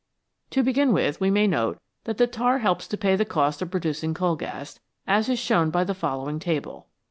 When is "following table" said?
5.93-6.87